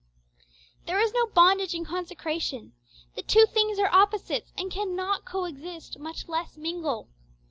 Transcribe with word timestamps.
There 0.87 0.99
is 0.99 1.13
no 1.13 1.27
bondage 1.27 1.75
in 1.75 1.85
consecration. 1.85 2.73
The 3.13 3.21
two 3.21 3.45
things 3.45 3.77
are 3.77 3.93
opposites, 3.93 4.51
and 4.57 4.71
cannot 4.71 5.25
co 5.25 5.45
exist, 5.45 5.99
much 5.99 6.27
less 6.27 6.57
mingle. 6.57 7.07